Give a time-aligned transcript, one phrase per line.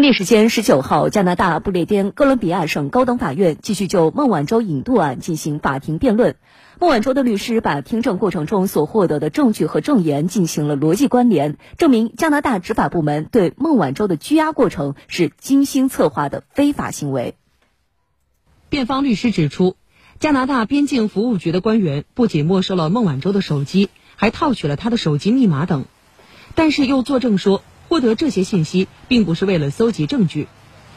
[0.00, 6.36] 当地时间十九号，加拿大不列颠哥伦比亚省高等法院继续就孟晚舟引渡案进行法庭辩论。
[6.80, 17.34] 孟晚舟的律师把听证过程中所获得的证据和证言进行了逻辑关联，证明加拿大执法部门对孟晚舟的拘押过程是精心策划的非法行为。
[18.70, 19.76] 辩方律师指出，
[20.18, 25.84] 加拿大边境服务局的官员不仅没收了孟晚舟的手机，还套取了她的手机密码等，
[26.54, 27.62] 但是又作证说。
[27.90, 30.46] 获得这些信息并不是为了搜集证据。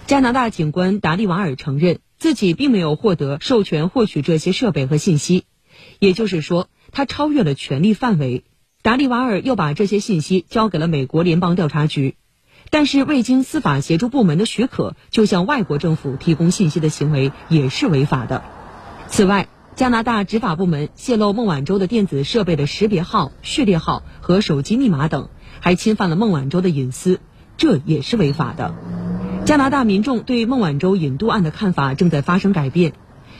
[0.06, 5.46] 加拿大警官达利瓦尔承认自己并没有获得授权获取这些设备和信息，
[5.98, 8.44] 也就是说，他超越了权力范围。
[8.84, 12.16] 达利瓦尔又把这些信息交给了美国联邦调查局，
[12.70, 18.44] 但是未经司法协助部门的许可就向外国政府提供信息的行为也是违法的。
[19.08, 25.30] 此外，加拿大执法部门泄露孟晚舟的电子设备的识别号、序列号和手机密码等。
[25.60, 27.22] 还侵犯了孟晚舟的隐私，
[27.56, 28.76] 这也是违法的。
[29.46, 32.92] 加拿大民众对孟晚舟引渡案的看法正在发生改变。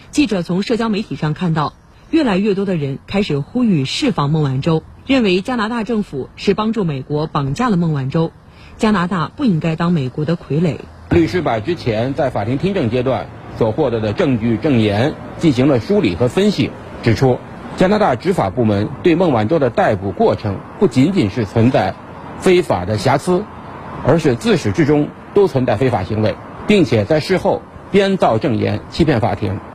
[0.10, 1.74] 记者从社交媒体上看到，
[2.10, 8.32] 越来越多的人开始呼吁释放孟晚舟，认为加拿大政府是帮助美国绑架了孟晚舟，
[8.78, 10.78] 加拿大不应该当美国的傀儡。
[11.10, 17.40] 律师把之前在法庭听证阶段所获得的证据证言进行了梳理和分析，指出
[17.78, 21.96] 加拿大执法部门对孟晚舟的逮捕过程不仅仅是存在。
[22.40, 23.46] 非法的瑕疵，
[24.06, 26.36] 而是自始至终都存在非法行为，
[26.68, 29.73] 并且在事后编造证言欺骗法庭。